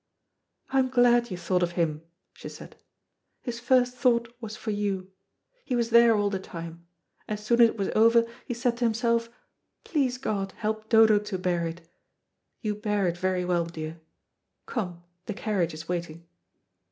[0.71, 2.01] "I am glad you thought of him,"
[2.33, 2.75] she said.
[3.43, 5.11] "His first thought was for you.
[5.63, 6.87] He was there all the time.
[7.27, 9.29] As soon as it was over he said to himself,
[9.83, 11.87] 'Please, God, help Dodo to bear it.'
[12.61, 14.01] You bear it very well, dear.
[14.65, 16.25] Come, the carriage is waiting."